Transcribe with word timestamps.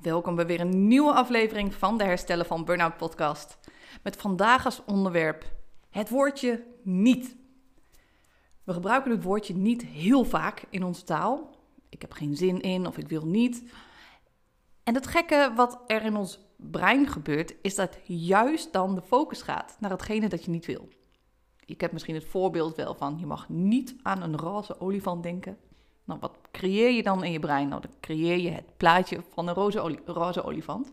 Welkom 0.00 0.34
bij 0.34 0.46
weer 0.46 0.60
een 0.60 0.86
nieuwe 0.86 1.12
aflevering 1.12 1.74
van 1.74 1.98
de 1.98 2.04
Herstellen 2.04 2.46
van 2.46 2.64
Burnout 2.64 2.96
podcast. 2.96 3.58
Met 4.02 4.16
vandaag 4.16 4.64
als 4.64 4.84
onderwerp 4.84 5.44
het 5.90 6.08
woordje 6.08 6.64
niet. 6.82 7.36
We 8.64 8.72
gebruiken 8.72 9.10
het 9.10 9.22
woordje 9.22 9.54
niet 9.54 9.84
heel 9.84 10.24
vaak 10.24 10.64
in 10.70 10.82
onze 10.82 11.04
taal. 11.04 11.56
Ik 11.88 12.00
heb 12.00 12.12
geen 12.12 12.36
zin 12.36 12.60
in 12.60 12.86
of 12.86 12.98
ik 12.98 13.08
wil 13.08 13.26
niet. 13.26 13.72
En 14.82 14.94
het 14.94 15.06
gekke 15.06 15.52
wat 15.56 15.82
er 15.86 16.02
in 16.02 16.16
ons 16.16 16.38
brein 16.56 17.06
gebeurt, 17.06 17.54
is 17.62 17.74
dat 17.74 17.98
juist 18.04 18.72
dan 18.72 18.94
de 18.94 19.02
focus 19.02 19.42
gaat 19.42 19.76
naar 19.80 19.90
hetgene 19.90 20.28
dat 20.28 20.44
je 20.44 20.50
niet 20.50 20.66
wil. 20.66 20.88
Je 21.68 21.74
hebt 21.78 21.92
misschien 21.92 22.14
het 22.14 22.24
voorbeeld 22.24 22.76
wel 22.76 22.94
van 22.94 23.16
je 23.18 23.26
mag 23.26 23.48
niet 23.48 23.94
aan 24.02 24.22
een 24.22 24.36
roze 24.36 24.80
olifant 24.80 25.22
denken. 25.22 25.58
Nou, 26.04 26.20
wat 26.20 26.38
creëer 26.50 26.90
je 26.90 27.02
dan 27.02 27.24
in 27.24 27.32
je 27.32 27.38
brein? 27.38 27.68
Nou, 27.68 27.80
dan 27.80 27.90
creëer 28.00 28.38
je 28.38 28.50
het 28.50 28.76
plaatje 28.76 29.20
van 29.32 29.48
een 29.48 29.54
roze, 29.54 29.98
roze 30.04 30.44
olifant. 30.44 30.92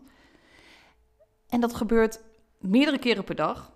En 1.48 1.60
dat 1.60 1.74
gebeurt 1.74 2.20
meerdere 2.58 2.98
keren 2.98 3.24
per 3.24 3.34
dag. 3.34 3.72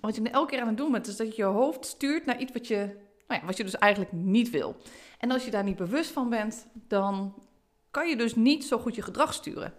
Wat 0.00 0.14
je 0.14 0.30
elke 0.30 0.50
keer 0.50 0.60
aan 0.60 0.66
het 0.66 0.76
doen 0.76 0.92
bent, 0.92 1.06
is 1.06 1.16
dat 1.16 1.36
je 1.36 1.42
je 1.42 1.48
hoofd 1.48 1.86
stuurt 1.86 2.26
naar 2.26 2.40
iets 2.40 2.52
wat 2.52 2.66
je, 2.66 2.76
nou 3.28 3.40
ja, 3.40 3.46
wat 3.46 3.56
je 3.56 3.64
dus 3.64 3.78
eigenlijk 3.78 4.12
niet 4.12 4.50
wil. 4.50 4.76
En 5.18 5.30
als 5.30 5.44
je 5.44 5.50
daar 5.50 5.64
niet 5.64 5.76
bewust 5.76 6.10
van 6.10 6.30
bent, 6.30 6.66
dan 6.72 7.34
kan 7.90 8.08
je 8.08 8.16
dus 8.16 8.34
niet 8.34 8.64
zo 8.64 8.78
goed 8.78 8.94
je 8.94 9.02
gedrag 9.02 9.34
sturen. 9.34 9.74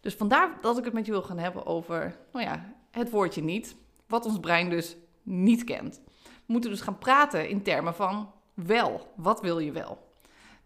Dus 0.00 0.14
vandaar 0.14 0.58
dat 0.60 0.78
ik 0.78 0.84
het 0.84 0.92
met 0.92 1.06
je 1.06 1.12
wil 1.12 1.22
gaan 1.22 1.38
hebben 1.38 1.66
over 1.66 2.16
nou 2.32 2.44
ja, 2.44 2.74
het 2.90 3.10
woordje 3.10 3.42
niet, 3.42 3.76
wat 4.06 4.26
ons 4.26 4.40
brein 4.40 4.70
dus 4.70 4.96
niet 5.22 5.64
kent. 5.64 6.00
We 6.22 6.52
moeten 6.52 6.70
dus 6.70 6.80
gaan 6.80 6.98
praten 6.98 7.48
in 7.48 7.62
termen 7.62 7.94
van 7.94 8.32
wel. 8.54 9.12
Wat 9.16 9.40
wil 9.40 9.58
je 9.58 9.72
wel? 9.72 10.08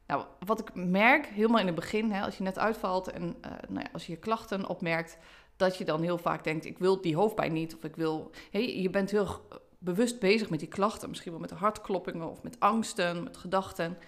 Nou, 0.07 0.25
wat 0.47 0.61
ik 0.61 0.75
merk 0.75 1.27
helemaal 1.27 1.61
in 1.61 1.67
het 1.67 1.75
begin, 1.75 2.13
hè, 2.13 2.23
als 2.25 2.37
je 2.37 2.43
net 2.43 2.59
uitvalt 2.59 3.11
en 3.11 3.23
uh, 3.23 3.51
nou 3.69 3.81
ja, 3.81 3.89
als 3.93 4.07
je 4.07 4.13
je 4.13 4.19
klachten 4.19 4.69
opmerkt, 4.69 5.19
dat 5.57 5.77
je 5.77 5.85
dan 5.85 6.03
heel 6.03 6.19
vaak 6.19 6.45
denkt: 6.45 6.65
ik 6.65 6.79
wil 6.79 7.01
die 7.01 7.17
hoofdpijn 7.17 7.53
niet, 7.53 7.75
of 7.75 7.85
ik 7.85 7.97
wil. 7.97 8.31
Hey, 8.51 8.81
je 8.81 8.91
bent 8.91 9.11
heel 9.11 9.41
bewust 9.79 10.19
bezig 10.19 10.51
met 10.51 10.59
die 10.59 10.69
klachten, 10.69 11.09
misschien 11.09 11.33
wel 11.33 11.41
met 11.41 11.51
hartkloppingen 11.51 12.31
of 12.31 12.43
met 12.43 12.61
angsten, 12.61 13.23
met 13.23 13.37
gedachten. 13.37 13.99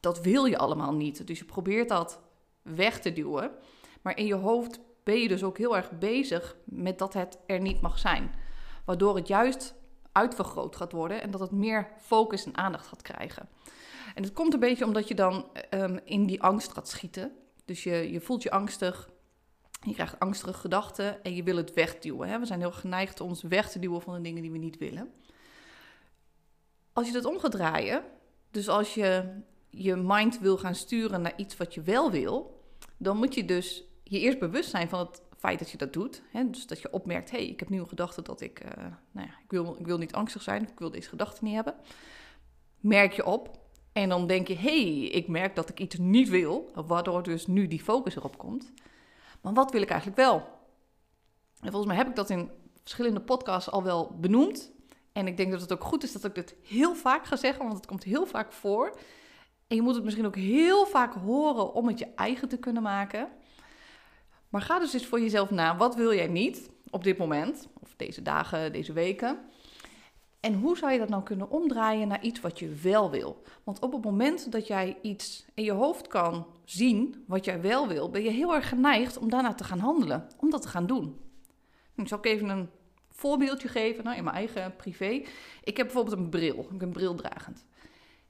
Dat 0.00 0.20
wil 0.20 0.44
je 0.44 0.58
allemaal 0.58 0.94
niet. 0.94 1.26
Dus 1.26 1.38
je 1.38 1.44
probeert 1.44 1.88
dat 1.88 2.20
weg 2.62 3.00
te 3.00 3.12
duwen. 3.12 3.50
Maar 4.02 4.18
in 4.18 4.26
je 4.26 4.34
hoofd 4.34 4.80
ben 5.04 5.18
je 5.18 5.28
dus 5.28 5.44
ook 5.44 5.58
heel 5.58 5.76
erg 5.76 5.90
bezig 5.98 6.56
met 6.64 6.98
dat 6.98 7.12
het 7.12 7.38
er 7.46 7.60
niet 7.60 7.80
mag 7.80 7.98
zijn. 7.98 8.30
Waardoor 8.84 9.16
het 9.16 9.28
juist 9.28 9.74
uitvergroot 10.16 10.76
gaat 10.76 10.92
worden 10.92 11.22
en 11.22 11.30
dat 11.30 11.40
het 11.40 11.50
meer 11.50 11.88
focus 12.00 12.44
en 12.44 12.56
aandacht 12.56 12.86
gaat 12.86 13.02
krijgen. 13.02 13.48
En 14.14 14.22
het 14.22 14.32
komt 14.32 14.54
een 14.54 14.60
beetje 14.60 14.84
omdat 14.84 15.08
je 15.08 15.14
dan 15.14 15.46
um, 15.70 16.00
in 16.04 16.26
die 16.26 16.42
angst 16.42 16.72
gaat 16.72 16.88
schieten. 16.88 17.32
Dus 17.64 17.82
je, 17.82 18.12
je 18.12 18.20
voelt 18.20 18.42
je 18.42 18.50
angstig, 18.50 19.10
je 19.82 19.92
krijgt 19.92 20.18
angstige 20.18 20.52
gedachten 20.52 21.22
en 21.24 21.34
je 21.34 21.42
wil 21.42 21.56
het 21.56 21.74
wegduwen. 21.74 22.28
Hè? 22.28 22.38
We 22.38 22.46
zijn 22.46 22.60
heel 22.60 22.72
geneigd 22.72 23.20
ons 23.20 23.42
weg 23.42 23.70
te 23.70 23.78
duwen 23.78 24.02
van 24.02 24.14
de 24.14 24.20
dingen 24.20 24.42
die 24.42 24.50
we 24.50 24.58
niet 24.58 24.78
willen. 24.78 25.12
Als 26.92 27.06
je 27.06 27.12
dat 27.12 27.24
om 27.24 27.38
gaat 27.38 27.50
draaien, 27.50 28.02
dus 28.50 28.68
als 28.68 28.94
je 28.94 29.40
je 29.68 29.96
mind 29.96 30.38
wil 30.38 30.58
gaan 30.58 30.74
sturen 30.74 31.22
naar 31.22 31.36
iets 31.36 31.56
wat 31.56 31.74
je 31.74 31.82
wel 31.82 32.10
wil, 32.10 32.62
dan 32.96 33.16
moet 33.16 33.34
je 33.34 33.44
dus 33.44 33.84
je 34.02 34.20
eerst 34.20 34.38
bewust 34.38 34.70
zijn 34.70 34.88
van 34.88 34.98
het 34.98 35.22
feit 35.36 35.58
dat 35.58 35.70
je 35.70 35.76
dat 35.76 35.92
doet. 35.92 36.22
Hè? 36.30 36.50
Dus 36.50 36.66
dat 36.66 36.80
je 36.80 36.92
opmerkt, 36.92 37.30
hé, 37.30 37.36
hey, 37.36 37.46
ik 37.46 37.60
heb 37.60 37.68
nu 37.68 37.78
een 37.78 37.88
gedachte 37.88 38.22
dat 38.22 38.40
ik, 38.40 38.64
uh, 38.64 38.84
nou 39.10 39.26
ja, 39.26 39.34
ik 39.42 39.50
wil, 39.50 39.76
ik 39.78 39.86
wil 39.86 39.98
niet 39.98 40.12
angstig 40.14 40.42
zijn, 40.42 40.62
ik 40.62 40.78
wil 40.78 40.90
deze 40.90 41.08
gedachte 41.08 41.44
niet 41.44 41.54
hebben. 41.54 41.74
Merk 42.80 43.12
je 43.12 43.24
op 43.24 43.58
en 43.92 44.08
dan 44.08 44.26
denk 44.26 44.48
je, 44.48 44.54
hé, 44.54 44.82
hey, 44.82 45.08
ik 45.08 45.28
merk 45.28 45.54
dat 45.54 45.68
ik 45.68 45.80
iets 45.80 45.98
niet 45.98 46.28
wil, 46.28 46.70
waardoor 46.86 47.22
dus 47.22 47.46
nu 47.46 47.66
die 47.66 47.82
focus 47.82 48.16
erop 48.16 48.38
komt. 48.38 48.72
Maar 49.40 49.52
wat 49.52 49.72
wil 49.72 49.82
ik 49.82 49.90
eigenlijk 49.90 50.20
wel? 50.20 50.36
En 51.60 51.70
volgens 51.70 51.86
mij 51.86 51.96
heb 51.96 52.08
ik 52.08 52.16
dat 52.16 52.30
in 52.30 52.50
verschillende 52.82 53.20
podcasts 53.20 53.70
al 53.70 53.82
wel 53.82 54.16
benoemd. 54.20 54.72
En 55.12 55.26
ik 55.26 55.36
denk 55.36 55.50
dat 55.50 55.60
het 55.60 55.72
ook 55.72 55.84
goed 55.84 56.02
is 56.02 56.12
dat 56.12 56.24
ik 56.24 56.34
dit 56.34 56.54
heel 56.62 56.94
vaak 56.94 57.26
ga 57.26 57.36
zeggen, 57.36 57.64
want 57.64 57.76
het 57.76 57.86
komt 57.86 58.04
heel 58.04 58.26
vaak 58.26 58.52
voor. 58.52 58.98
En 59.66 59.76
je 59.76 59.82
moet 59.82 59.94
het 59.94 60.04
misschien 60.04 60.26
ook 60.26 60.36
heel 60.36 60.86
vaak 60.86 61.14
horen 61.14 61.74
om 61.74 61.86
het 61.86 61.98
je 61.98 62.08
eigen 62.14 62.48
te 62.48 62.58
kunnen 62.58 62.82
maken. 62.82 63.28
Maar 64.56 64.64
ga 64.64 64.78
dus 64.78 64.92
eens 64.92 65.06
voor 65.06 65.20
jezelf 65.20 65.50
na. 65.50 65.76
Wat 65.76 65.94
wil 65.94 66.14
jij 66.14 66.26
niet 66.26 66.70
op 66.90 67.04
dit 67.04 67.18
moment? 67.18 67.68
Of 67.82 67.94
deze 67.96 68.22
dagen, 68.22 68.72
deze 68.72 68.92
weken? 68.92 69.38
En 70.40 70.54
hoe 70.54 70.76
zou 70.76 70.92
je 70.92 70.98
dat 70.98 71.08
nou 71.08 71.22
kunnen 71.22 71.50
omdraaien 71.50 72.08
naar 72.08 72.22
iets 72.22 72.40
wat 72.40 72.58
je 72.58 72.68
wel 72.68 73.10
wil? 73.10 73.42
Want 73.64 73.80
op 73.80 73.92
het 73.92 74.04
moment 74.04 74.52
dat 74.52 74.66
jij 74.66 74.98
iets 75.02 75.44
in 75.54 75.64
je 75.64 75.72
hoofd 75.72 76.06
kan 76.06 76.46
zien 76.64 77.24
wat 77.26 77.44
jij 77.44 77.60
wel 77.60 77.88
wil, 77.88 78.10
ben 78.10 78.22
je 78.22 78.30
heel 78.30 78.54
erg 78.54 78.68
geneigd 78.68 79.18
om 79.18 79.30
daarna 79.30 79.54
te 79.54 79.64
gaan 79.64 79.78
handelen, 79.78 80.26
om 80.36 80.50
dat 80.50 80.62
te 80.62 80.68
gaan 80.68 80.86
doen. 80.86 81.20
Ik 81.94 82.08
zal 82.08 82.18
ook 82.18 82.26
even 82.26 82.48
een 82.48 82.70
voorbeeldje 83.10 83.68
geven 83.68 84.04
nou, 84.04 84.16
in 84.16 84.24
mijn 84.24 84.36
eigen 84.36 84.76
privé. 84.76 85.22
Ik 85.64 85.76
heb 85.76 85.86
bijvoorbeeld 85.86 86.16
een 86.16 86.28
bril, 86.28 86.68
ik 86.70 86.78
ben 86.78 86.92
brildragend. 86.92 87.64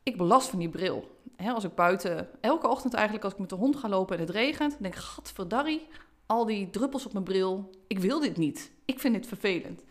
Ik 0.02 0.16
belast 0.16 0.48
van 0.48 0.58
die 0.58 0.68
bril. 0.68 1.18
als 1.54 1.64
ik 1.64 1.74
buiten, 1.74 2.28
elke 2.40 2.68
ochtend 2.68 2.94
eigenlijk, 2.94 3.24
als 3.24 3.32
ik 3.32 3.38
met 3.38 3.48
de 3.48 3.54
hond 3.54 3.76
ga 3.76 3.88
lopen 3.88 4.14
en 4.14 4.20
het 4.20 4.30
regent, 4.30 4.76
denk 4.80 4.94
ik, 4.94 5.00
gadverdarrie, 5.00 5.86
al 6.26 6.44
die 6.44 6.70
druppels 6.70 7.06
op 7.06 7.12
mijn 7.12 7.24
bril. 7.24 7.70
Ik 7.86 7.98
wil 7.98 8.20
dit 8.20 8.36
niet. 8.36 8.70
Ik 8.84 9.00
vind 9.00 9.14
dit 9.14 9.26
vervelend. 9.26 9.84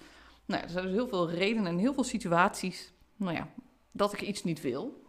Nou, 0.46 0.64
er 0.64 0.70
zijn 0.70 0.86
dus 0.86 0.94
heel 0.94 1.08
veel 1.08 1.30
redenen 1.30 1.66
en 1.66 1.78
heel 1.78 1.94
veel 1.94 2.04
situaties, 2.04 2.94
nou 3.16 3.36
ja, 3.36 3.50
dat 3.92 4.14
ik 4.14 4.22
iets 4.22 4.44
niet 4.44 4.62
wil. 4.62 5.04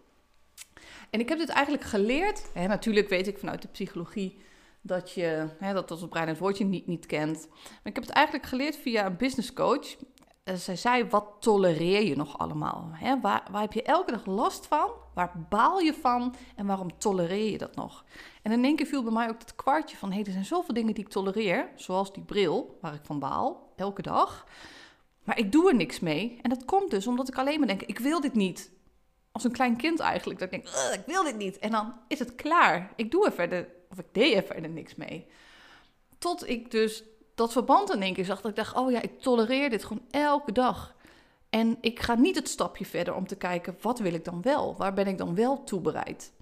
En 1.11 1.21
ik 1.21 1.29
heb 1.29 1.39
dit 1.39 1.49
eigenlijk 1.49 1.85
geleerd. 1.85 2.51
Hè, 2.53 2.67
natuurlijk 2.67 3.09
weet 3.09 3.27
ik 3.27 3.39
vanuit 3.39 3.63
de 3.63 3.69
psychologie 3.69 4.39
dat 4.81 5.13
je 5.13 5.49
hè, 5.59 5.73
dat 5.73 5.91
als 5.91 6.09
brein 6.09 6.29
het 6.29 6.39
woordje 6.39 6.65
niet, 6.65 6.87
niet 6.87 7.07
kent. 7.07 7.49
Maar 7.49 7.81
ik 7.83 7.95
heb 7.95 8.05
het 8.05 8.13
eigenlijk 8.13 8.47
geleerd 8.47 8.77
via 8.77 9.07
een 9.07 9.17
business 9.17 9.53
coach. 9.53 9.97
Uh, 10.49 10.55
zij 10.55 10.77
zei, 10.77 11.05
wat 11.05 11.27
tolereer 11.41 12.03
je 12.03 12.17
nog 12.17 12.39
allemaal? 12.39 12.89
Hè? 12.93 13.21
Waar, 13.21 13.43
waar 13.51 13.61
heb 13.61 13.73
je 13.73 13.83
elke 13.83 14.11
dag 14.11 14.27
last 14.27 14.67
van? 14.67 14.91
Waar 15.15 15.47
baal 15.49 15.79
je 15.79 15.95
van? 15.95 16.35
En 16.57 16.67
waarom 16.67 16.99
tolereer 16.99 17.51
je 17.51 17.59
dat 17.59 17.77
nog? 17.77 18.05
En 18.43 18.53
in 18.53 18.65
één 18.65 18.77
keer 18.77 18.87
viel 18.87 19.03
bij 19.03 19.13
mij 19.13 19.29
ook 19.29 19.39
het 19.39 19.55
kwartje 19.55 19.97
van... 19.97 20.09
hé, 20.09 20.15
hey, 20.15 20.25
er 20.25 20.33
zijn 20.33 20.45
zoveel 20.45 20.75
dingen 20.75 20.95
die 20.95 21.05
ik 21.05 21.11
tolereer. 21.11 21.69
Zoals 21.77 22.13
die 22.13 22.23
bril, 22.23 22.79
waar 22.81 22.95
ik 22.95 23.05
van 23.05 23.19
baal, 23.19 23.73
elke 23.77 24.03
dag. 24.03 24.47
Maar 25.25 25.39
ik 25.39 25.53
doe 25.53 25.69
er 25.69 25.75
niks 25.75 26.01
mee. 26.01 26.39
En 26.43 26.51
dat 26.51 26.65
komt 26.65 26.91
dus 26.91 27.07
omdat 27.07 27.29
ik 27.29 27.39
alleen 27.39 27.59
maar 27.59 27.69
denk, 27.69 27.83
ik 27.83 27.99
wil 27.99 28.21
dit 28.21 28.35
niet. 28.35 28.71
Als 29.33 29.45
een 29.45 29.53
klein 29.53 29.77
kind 29.77 30.01
eigenlijk. 30.01 30.41
Dat 30.41 30.53
ik 30.53 30.63
denk, 30.63 30.75
ik 30.95 31.07
wil 31.07 31.23
dit 31.23 31.37
niet. 31.37 31.59
En 31.59 31.71
dan 31.71 31.95
is 32.09 32.19
het 32.19 32.35
klaar. 32.35 32.93
Ik 32.97 33.11
doe 33.11 33.27
er 33.27 33.33
verder, 33.33 33.69
of 33.91 33.99
ik 33.99 34.07
deed 34.13 34.35
er 34.35 34.43
verder 34.43 34.71
niks 34.71 34.95
mee. 34.95 35.27
Tot 36.19 36.49
ik 36.49 36.71
dus 36.71 37.05
dat 37.37 37.53
verband 37.53 37.95
in 37.95 38.03
één 38.03 38.15
keer 38.15 38.25
zag. 38.25 38.41
Dat 38.41 38.51
ik 38.51 38.57
dacht, 38.57 38.77
oh 38.77 38.91
ja, 38.91 39.03
ik 39.03 39.21
tolereer 39.21 39.71
dit 39.71 39.85
gewoon 39.85 40.05
elke 40.11 40.53
dag. 40.53 40.95
En 41.51 41.79
ik 41.81 42.01
ga 42.01 42.15
niet 42.15 42.37
het 42.37 42.49
stapje 42.49 42.85
verder 42.85 43.15
om 43.15 43.27
te 43.27 43.37
kijken, 43.37 43.77
wat 43.81 43.99
wil 43.99 44.15
ik 44.15 44.25
dan 44.25 44.43
wel? 44.43 44.77
Waar 44.77 44.93
ben 44.93 45.07
ik 45.07 45.19
dan 45.19 45.35
wel 45.35 45.65
toe 45.65 45.81
bereid? 45.81 46.33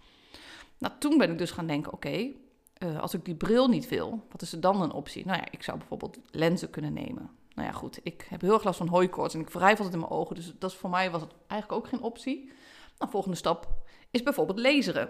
Nou, 0.78 0.94
toen 0.99 1.19
ben 1.19 1.31
ik 1.31 1.38
dus 1.38 1.50
gaan 1.50 1.66
denken, 1.66 1.93
oké, 1.93 2.31
eh, 2.75 3.00
als 3.00 3.15
ik 3.15 3.25
die 3.25 3.34
bril 3.34 3.69
niet 3.69 3.88
wil, 3.88 4.27
wat 4.31 4.43
is 4.43 4.53
er 4.53 4.60
dan 4.60 4.82
een 4.82 4.93
optie? 4.93 5.27
Nou 5.27 5.38
ja, 5.38 5.47
ik 5.50 5.62
zou 5.62 5.78
bijvoorbeeld 5.78 6.19
lenzen 6.31 6.71
kunnen 6.71 6.93
nemen. 6.93 7.31
Nou 7.55 7.69
ja, 7.69 7.75
goed, 7.75 8.00
ik 8.03 8.26
heb 8.28 8.41
heel 8.41 8.53
erg 8.53 8.65
last 8.65 8.78
van 8.78 8.88
hooikoorts 8.88 9.34
en 9.34 9.41
ik 9.41 9.50
wrijf 9.50 9.76
altijd 9.76 9.94
in 9.94 10.00
mijn 10.00 10.12
ogen. 10.12 10.34
Dus 10.34 10.53
dat 10.59 10.71
is, 10.71 10.76
voor 10.76 10.91
mij 10.91 11.11
was 11.11 11.21
het 11.21 11.32
eigenlijk 11.47 11.82
ook 11.82 11.88
geen 11.88 12.03
optie. 12.03 12.53
Nou, 12.99 13.11
volgende 13.11 13.37
stap 13.37 13.69
is 14.11 14.22
bijvoorbeeld 14.22 14.59
laseren. 14.59 15.09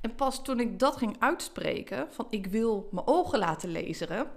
En 0.00 0.14
pas 0.14 0.42
toen 0.42 0.60
ik 0.60 0.78
dat 0.78 0.96
ging 0.96 1.16
uitspreken, 1.18 2.06
van 2.12 2.26
ik 2.30 2.46
wil 2.46 2.88
mijn 2.90 3.06
ogen 3.06 3.38
laten 3.38 3.72
laseren, 3.72 4.30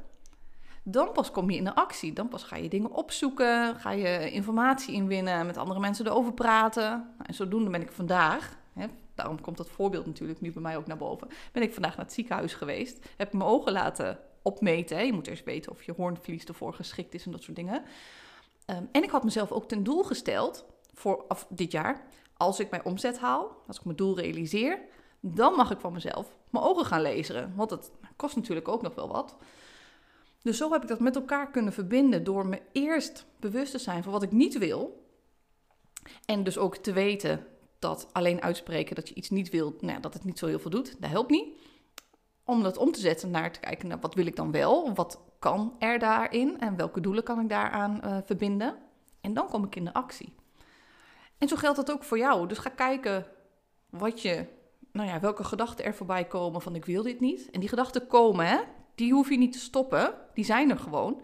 dan 0.84 1.12
pas 1.12 1.32
kom 1.32 1.50
je 1.50 1.58
in 1.58 1.64
de 1.64 1.76
actie. 1.76 2.14
Dan 2.14 2.28
pas 2.28 2.44
ga 2.44 2.56
je 2.56 2.70
dingen 2.70 2.92
opzoeken, 2.92 3.76
ga 3.76 3.92
je 3.92 4.32
informatie 4.32 4.94
inwinnen, 4.94 5.46
met 5.46 5.58
andere 5.58 5.80
mensen 5.80 6.06
erover 6.06 6.34
praten. 6.34 6.90
Nou, 6.90 7.24
en 7.26 7.34
zodoende 7.34 7.70
ben 7.70 7.82
ik 7.82 7.92
vandaag, 7.92 8.58
hè, 8.74 8.88
daarom 9.16 9.42
komt 9.42 9.58
dat 9.58 9.70
voorbeeld 9.70 10.06
natuurlijk 10.06 10.42
nu 10.42 10.52
bij 10.52 10.62
mij 10.62 10.78
ook 10.78 10.88
naar 10.88 10.98
boven, 10.98 11.28
ben 11.52 11.64
ik 11.64 11.74
vandaag 11.74 11.96
naar 11.96 12.06
het 12.06 12.14
ziekenhuis 12.14 12.54
geweest, 12.54 13.06
heb 13.18 13.34
mijn 13.34 13.50
ogen 13.50 13.72
laten 13.72 14.20
opmeten. 14.42 15.06
Je 15.06 15.14
moet 15.14 15.28
eerst 15.28 15.44
weten 15.46 15.72
of 15.72 15.84
je 15.84 15.94
hoornvlies 15.98 16.46
ervoor 16.46 16.74
geschikt 16.74 17.14
is 17.14 17.26
en 17.26 17.32
dat 17.32 17.44
soort 17.44 17.56
dingen. 17.56 17.84
Um, 18.66 18.90
en 18.92 19.04
ik 19.04 19.10
had 19.10 19.24
mezelf 19.24 19.52
ook 19.52 19.68
ten 19.68 19.84
doel 19.84 20.04
gesteld 20.04 20.66
voor 20.94 21.26
dit 21.50 21.72
jaar, 21.72 22.06
als 22.38 22.60
ik 22.60 22.70
mijn 22.70 22.86
omzet 22.86 23.20
haal, 23.20 23.64
als 23.68 23.78
ik 23.78 23.84
mijn 23.84 23.98
doel 23.98 24.20
realiseer, 24.20 24.80
dan 25.20 25.54
mag 25.54 25.72
ik 25.72 25.80
van 25.80 25.94
mezelf 25.94 26.36
mijn 26.50 26.66
ogen 26.66 26.86
gaan 26.86 27.02
lezen. 27.02 27.54
Want 27.56 27.70
het 27.70 27.92
kost 28.16 28.36
natuurlijk 28.36 28.68
ook 28.68 28.82
nog 28.82 28.96
wel 28.96 29.08
wat. 29.08 29.36
Dus 30.42 30.58
zo 30.58 30.72
heb 30.72 30.82
ik 30.82 30.88
dat 30.88 31.00
met 31.00 31.16
elkaar 31.16 31.52
kunnen 31.52 31.74
verbinden 31.74 32.24
door 32.24 32.46
me 32.46 32.62
eerst 32.72 33.26
bewust 33.40 33.72
te 33.72 33.78
zijn 33.78 34.04
van 34.04 34.12
wat 34.12 34.24
ik 34.24 34.32
niet 34.32 34.58
wil. 34.58 35.06
En 36.26 36.44
dus 36.44 36.58
ook 36.58 36.78
te 36.78 36.94
weten 36.94 37.46
dat 37.80 38.10
alleen 38.12 38.42
uitspreken 38.42 38.96
dat 38.96 39.10
je 39.10 39.16
iets 39.16 39.30
niet 39.30 39.50
wilt, 39.50 39.82
nou, 39.82 40.00
dat 40.00 40.14
het 40.14 40.24
niet 40.24 40.40
zo 40.40 40.48
heel 40.48 40.60
veel 40.60 40.72
doet, 40.72 41.02
dat 41.02 41.10
helpt 41.10 41.30
niet. 41.30 41.60
Om 42.44 42.64
dat 42.64 42.78
om 42.78 42.92
te 42.92 43.00
zetten 43.00 43.32
naar 43.32 43.52
te 43.52 43.60
kijken 43.60 43.88
naar 43.88 44.00
wat 44.00 44.14
wil 44.14 44.26
ik 44.26 44.36
dan 44.36 44.52
wel, 44.52 44.94
wat 44.94 45.20
kan 45.40 45.76
er 45.80 46.00
daarin 46.00 46.60
en 46.60 46.76
welke 46.76 47.02
doelen 47.02 47.24
kan 47.24 47.40
ik 47.40 47.50
daaraan 47.50 48.02
uh, 48.04 48.18
verbinden. 48.26 48.78
En 49.22 49.34
dan 49.34 49.48
kom 49.48 49.64
ik 49.64 49.76
in 49.76 49.86
de 49.86 49.94
actie. 49.94 50.34
En 51.38 51.48
zo 51.48 51.56
geldt 51.56 51.78
dat 51.78 51.92
ook 51.92 52.04
voor 52.04 52.18
jou. 52.18 52.48
Dus 52.48 52.58
ga 52.58 52.70
kijken 52.70 53.26
wat 53.90 54.22
je, 54.22 54.46
nou 54.92 55.08
ja, 55.08 55.20
welke 55.20 55.44
gedachten 55.44 55.86
er 55.86 55.96
voorbij 55.96 56.26
komen 56.26 56.62
van 56.62 56.76
ik 56.76 56.86
wil 56.86 57.04
dit 57.04 57.20
niet. 57.20 57.50
En 57.50 57.60
die 57.60 57.70
gedachten 57.70 58.08
komen, 58.08 58.46
hè? 58.46 58.60
Die 59.02 59.14
hoef 59.14 59.30
je 59.30 59.38
niet 59.38 59.52
te 59.52 59.60
stoppen. 59.60 60.14
Die 60.34 60.46
zijn 60.46 60.70
er 60.70 60.80
gewoon. 60.80 61.22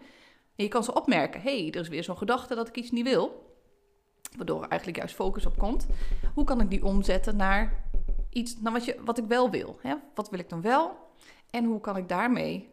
En 0.56 0.64
je 0.64 0.68
kan 0.68 0.84
ze 0.84 0.94
opmerken. 0.94 1.40
Hé, 1.40 1.60
hey, 1.60 1.70
er 1.70 1.80
is 1.80 1.88
weer 1.88 2.04
zo'n 2.04 2.16
gedachte 2.16 2.54
dat 2.54 2.68
ik 2.68 2.76
iets 2.76 2.90
niet 2.90 3.04
wil. 3.04 3.56
Waardoor 4.36 4.62
er 4.62 4.68
eigenlijk 4.68 4.98
juist 4.98 5.14
focus 5.14 5.46
op 5.46 5.58
komt. 5.58 5.86
Hoe 6.34 6.44
kan 6.44 6.60
ik 6.60 6.70
die 6.70 6.84
omzetten 6.84 7.36
naar 7.36 7.84
iets, 8.30 8.60
naar 8.60 8.72
wat, 8.72 8.84
je, 8.84 8.96
wat 9.04 9.18
ik 9.18 9.24
wel 9.24 9.50
wil? 9.50 9.78
Hè? 9.82 9.94
Wat 10.14 10.30
wil 10.30 10.38
ik 10.38 10.48
dan 10.48 10.60
wel? 10.60 10.96
En 11.50 11.64
hoe 11.64 11.80
kan 11.80 11.96
ik 11.96 12.08
daarmee 12.08 12.68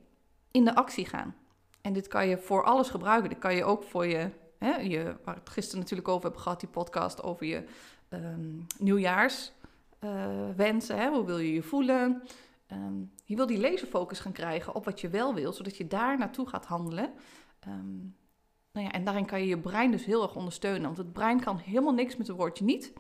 in 0.52 0.66
de 0.66 0.76
actie 0.76 1.06
gaan? 1.06 1.36
En 1.82 1.94
dit 1.94 2.08
kan 2.08 2.28
je 2.28 2.38
voor 2.38 2.64
alles 2.64 2.90
gebruiken. 2.90 3.30
Dit 3.30 3.40
kan 3.40 3.56
je 3.56 3.64
ook 3.64 3.84
voor 3.84 4.06
je, 4.06 4.30
hè, 4.60 4.76
je 4.76 5.16
waar 5.24 5.36
het 5.36 5.50
gisteren 5.50 5.80
natuurlijk 5.80 6.10
over 6.10 6.24
hebben 6.24 6.42
gehad, 6.42 6.60
die 6.60 6.70
podcast 6.70 7.24
over 7.24 7.46
je 7.46 7.64
um, 8.10 8.66
nieuwjaarswensen. 8.80 11.00
Uh, 11.00 11.08
Hoe 11.08 11.26
wil 11.26 11.38
je 11.38 11.54
je 11.54 11.64
voelen? 11.64 12.24
Um, 12.72 13.12
je 13.24 13.36
wil 13.36 13.46
die 13.46 13.60
laserfocus 13.60 14.20
gaan 14.20 14.32
krijgen 14.32 14.76
op 14.76 14.86
wat 14.86 15.02
je 15.02 15.10
wel 15.10 15.34
wil, 15.34 15.54
zodat 15.54 15.78
je 15.78 15.88
daar 15.88 16.18
naartoe 16.18 16.48
gaat 16.48 16.66
handelen. 16.66 17.14
Um, 17.68 18.16
nou 18.72 18.86
ja, 18.86 18.92
en 18.92 19.04
daarin 19.04 19.26
kan 19.26 19.40
je 19.40 19.48
je 19.48 19.60
brein 19.60 19.92
dus 19.92 20.06
heel 20.06 20.24
erg 20.24 20.36
ondersteunen. 20.36 20.82
Want 20.82 20.98
het 20.98 21.14
brein 21.14 21.40
kan 21.40 21.58
helemaal 21.58 21.94
niks 21.94 22.16
met 22.16 22.28
het 22.28 22.38
woordje 22.38 22.66
niet. 22.66 22.94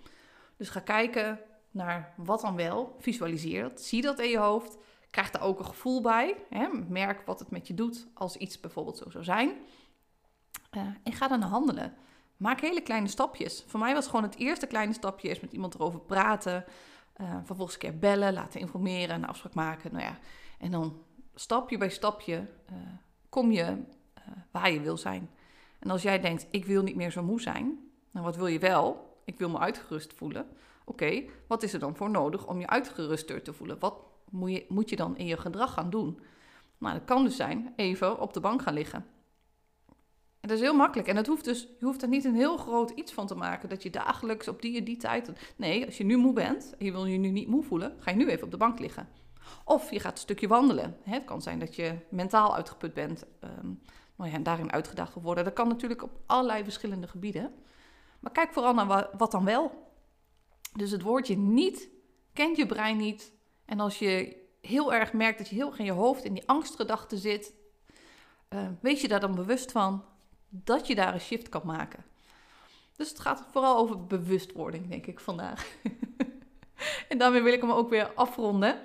Dus 0.57 0.69
ga 0.69 0.79
kijken 0.79 1.39
naar 1.71 2.13
wat 2.17 2.41
dan 2.41 2.55
wel. 2.55 2.95
Visualiseer 2.99 3.61
dat. 3.61 3.81
Zie 3.81 4.01
dat 4.01 4.19
in 4.19 4.29
je 4.29 4.37
hoofd. 4.37 4.77
Krijg 5.09 5.31
daar 5.31 5.41
ook 5.41 5.59
een 5.59 5.65
gevoel 5.65 6.01
bij. 6.01 6.35
Hè? 6.49 6.67
Merk 6.89 7.25
wat 7.25 7.39
het 7.39 7.51
met 7.51 7.67
je 7.67 7.73
doet 7.73 8.07
als 8.13 8.37
iets 8.37 8.59
bijvoorbeeld 8.59 8.97
zo 8.97 9.09
zou 9.09 9.23
zijn. 9.23 9.49
Uh, 10.77 10.81
en 11.03 11.13
ga 11.13 11.27
dan 11.27 11.41
handelen. 11.41 11.93
Maak 12.37 12.61
hele 12.61 12.81
kleine 12.81 13.07
stapjes. 13.07 13.63
Voor 13.67 13.79
mij 13.79 13.93
was 13.93 14.05
gewoon 14.05 14.23
het 14.23 14.35
eerste 14.35 14.67
kleine 14.67 14.93
stapje 14.93 15.29
is 15.29 15.39
met 15.39 15.53
iemand 15.53 15.75
erover 15.75 15.99
praten. 15.99 16.65
Uh, 17.21 17.37
vervolgens 17.43 17.73
een 17.73 17.81
keer 17.81 17.99
bellen, 17.99 18.33
laten 18.33 18.59
informeren, 18.59 19.15
een 19.15 19.27
afspraak 19.27 19.53
maken. 19.53 19.91
Nou 19.91 20.03
ja, 20.03 20.17
en 20.59 20.71
dan 20.71 21.03
stapje 21.35 21.77
bij 21.77 21.89
stapje 21.89 22.47
uh, 22.71 22.77
kom 23.29 23.51
je 23.51 23.83
waar 24.51 24.71
je 24.71 24.81
wil 24.81 24.97
zijn. 24.97 25.29
En 25.79 25.89
als 25.89 26.01
jij 26.01 26.19
denkt, 26.19 26.47
ik 26.49 26.65
wil 26.65 26.83
niet 26.83 26.95
meer 26.95 27.11
zo 27.11 27.23
moe 27.23 27.41
zijn, 27.41 27.79
nou 28.11 28.25
wat 28.25 28.35
wil 28.35 28.47
je 28.47 28.59
wel? 28.59 29.13
Ik 29.25 29.37
wil 29.37 29.49
me 29.49 29.59
uitgerust 29.59 30.13
voelen. 30.13 30.47
Oké, 30.85 31.23
wat 31.47 31.63
is 31.63 31.73
er 31.73 31.79
dan 31.79 31.95
voor 31.95 32.09
nodig 32.09 32.47
om 32.47 32.59
je 32.59 32.67
uitgeruster 32.67 33.41
te 33.41 33.53
voelen? 33.53 33.79
Wat 33.79 33.95
moet 34.29 34.51
je, 34.51 34.65
moet 34.69 34.89
je 34.89 34.95
dan 34.95 35.17
in 35.17 35.25
je 35.25 35.37
gedrag 35.37 35.73
gaan 35.73 35.89
doen? 35.89 36.19
Nou, 36.77 36.93
dat 36.93 37.05
kan 37.05 37.23
dus 37.23 37.35
zijn 37.35 37.73
even 37.75 38.19
op 38.19 38.33
de 38.33 38.39
bank 38.39 38.61
gaan 38.61 38.73
liggen. 38.73 39.05
Dat 40.47 40.57
is 40.57 40.63
heel 40.63 40.75
makkelijk. 40.75 41.07
En 41.07 41.15
dat 41.15 41.27
hoeft 41.27 41.45
dus, 41.45 41.61
je 41.79 41.85
hoeft 41.85 42.01
er 42.01 42.07
niet 42.07 42.25
een 42.25 42.35
heel 42.35 42.57
groot 42.57 42.89
iets 42.89 43.13
van 43.13 43.27
te 43.27 43.35
maken. 43.35 43.69
Dat 43.69 43.83
je 43.83 43.89
dagelijks 43.89 44.47
op 44.47 44.61
die 44.61 44.77
en 44.77 44.83
die 44.83 44.97
tijd. 44.97 45.31
Nee, 45.55 45.85
als 45.85 45.97
je 45.97 46.03
nu 46.03 46.17
moe 46.17 46.33
bent 46.33 46.75
en 46.77 46.85
je 46.85 46.91
wil 46.91 47.05
je 47.05 47.17
nu 47.17 47.29
niet 47.29 47.47
moe 47.47 47.63
voelen, 47.63 47.95
ga 47.99 48.11
je 48.11 48.17
nu 48.17 48.29
even 48.29 48.43
op 48.43 48.51
de 48.51 48.57
bank 48.57 48.79
liggen. 48.79 49.07
Of 49.65 49.91
je 49.91 49.99
gaat 49.99 50.11
een 50.11 50.17
stukje 50.17 50.47
wandelen. 50.47 50.97
Het 51.03 51.23
kan 51.23 51.41
zijn 51.41 51.59
dat 51.59 51.75
je 51.75 51.97
mentaal 52.09 52.55
uitgeput 52.55 52.93
bent. 52.93 53.25
Um, 53.63 53.81
ja, 54.17 54.25
en 54.25 54.43
daarin 54.43 54.71
uitgedaagd 54.71 55.13
wil 55.13 55.23
worden. 55.23 55.43
Dat 55.43 55.53
kan 55.53 55.67
natuurlijk 55.67 56.03
op 56.03 56.19
allerlei 56.25 56.63
verschillende 56.63 57.07
gebieden. 57.07 57.53
Maar 58.19 58.31
kijk 58.31 58.53
vooral 58.53 58.73
naar 58.73 59.09
wat 59.17 59.31
dan 59.31 59.45
wel. 59.45 59.91
Dus 60.73 60.91
het 60.91 61.01
woordje 61.01 61.37
niet 61.37 61.89
kent 62.33 62.57
je 62.57 62.65
brein 62.65 62.97
niet. 62.97 63.33
En 63.65 63.79
als 63.79 63.99
je 63.99 64.43
heel 64.61 64.93
erg 64.93 65.13
merkt 65.13 65.37
dat 65.37 65.49
je 65.49 65.55
heel 65.55 65.67
erg 65.67 65.79
in 65.79 65.85
je 65.85 65.91
hoofd 65.91 66.23
in 66.23 66.33
die 66.33 66.47
angstgedachten 66.47 67.17
zit, 67.17 67.53
uh, 68.49 68.67
wees 68.81 69.01
je 69.01 69.07
daar 69.07 69.19
dan 69.19 69.35
bewust 69.35 69.71
van 69.71 70.03
dat 70.63 70.87
je 70.87 70.95
daar 70.95 71.13
een 71.13 71.19
shift 71.19 71.49
kan 71.49 71.61
maken. 71.65 72.03
Dus 72.95 73.09
het 73.09 73.19
gaat 73.19 73.45
vooral 73.51 73.77
over 73.77 74.05
bewustwording, 74.05 74.89
denk 74.89 75.05
ik, 75.05 75.19
vandaag. 75.19 75.67
en 77.09 77.17
daarmee 77.17 77.41
wil 77.41 77.53
ik 77.53 77.61
hem 77.61 77.71
ook 77.71 77.89
weer 77.89 78.11
afronden. 78.15 78.79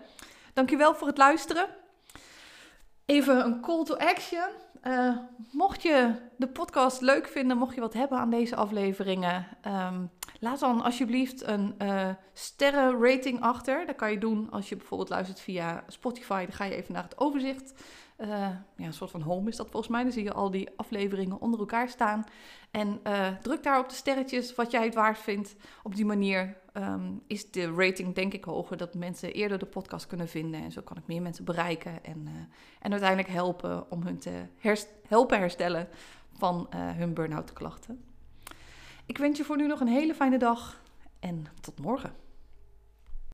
Dankjewel 0.53 0.95
voor 0.95 1.07
het 1.07 1.19
luisteren. 1.19 1.69
Even 3.07 3.45
een 3.45 3.61
call 3.61 3.85
to 3.85 3.95
action. 3.95 4.49
Uh, 4.85 5.17
mocht 5.53 5.83
je 5.83 6.15
de 6.37 6.49
podcast 6.49 7.01
leuk 7.01 7.29
vinden, 7.29 7.57
mocht 7.57 7.75
je 7.75 7.81
wat 7.81 7.93
hebben 7.93 8.19
aan 8.19 8.31
deze 8.31 8.57
afleveringen, 8.57 9.47
um, 9.67 10.11
laat 10.39 10.61
dan 10.61 10.83
alsjeblieft 10.83 11.47
een 11.47 11.75
uh, 11.83 12.09
sterrenrating 12.33 13.41
achter. 13.41 13.87
Dat 13.87 13.97
kan 13.97 14.11
je 14.11 14.19
doen 14.19 14.51
als 14.51 14.69
je 14.69 14.77
bijvoorbeeld 14.77 15.09
luistert 15.09 15.41
via 15.41 15.85
Spotify. 15.87 16.45
Dan 16.45 16.55
ga 16.55 16.65
je 16.65 16.75
even 16.75 16.93
naar 16.93 17.03
het 17.03 17.19
overzicht. 17.19 17.73
Uh, 18.21 18.29
ja, 18.77 18.87
een 18.87 18.93
soort 18.93 19.11
van 19.11 19.21
home 19.21 19.49
is 19.49 19.57
dat 19.57 19.71
volgens 19.71 19.93
mij. 19.93 20.03
Dan 20.03 20.13
zie 20.13 20.23
je 20.23 20.33
al 20.33 20.51
die 20.51 20.69
afleveringen 20.77 21.41
onder 21.41 21.61
elkaar 21.61 21.89
staan. 21.89 22.25
En 22.71 23.01
druk 23.43 23.63
daar 23.63 23.79
op 23.79 23.89
de 23.89 23.95
sterretjes 23.95 24.55
wat 24.55 24.71
jij 24.71 24.85
het 24.85 24.95
waard 24.95 25.19
vindt. 25.19 25.57
Op 25.83 25.95
die 25.95 26.05
manier 26.05 26.57
um, 26.75 27.23
is 27.27 27.51
de 27.51 27.75
rating 27.75 28.15
denk 28.15 28.33
ik 28.33 28.45
hoger, 28.45 28.77
dat 28.77 28.95
mensen 28.95 29.33
eerder 29.33 29.59
de 29.59 29.67
podcast 29.67 30.07
kunnen 30.07 30.29
vinden. 30.29 30.63
En 30.63 30.73
zo 30.73 30.83
kan 30.83 30.97
ik 30.97 31.07
meer 31.07 31.23
mensen 31.23 31.45
bereiken 31.45 32.05
en, 32.05 32.21
uh, 32.25 32.31
en 32.81 32.91
uiteindelijk 32.91 33.29
helpen 33.29 33.91
om 33.91 34.03
hun 34.03 34.19
te 34.19 34.47
herst 34.59 34.89
helpen 35.07 35.39
herstellen 35.39 35.89
van 36.33 36.67
hun 36.71 37.15
burn-out 37.15 37.53
klachten. 37.53 38.05
Ik 39.07 39.19
wens 39.19 39.39
je 39.39 39.45
voor 39.45 39.57
nu 39.57 39.67
nog 39.67 39.81
een 39.81 39.89
hele 39.89 40.15
fijne 40.15 40.39
dag 40.39 40.81
en 41.21 41.47
tot 41.61 41.79
morgen. 41.79 42.20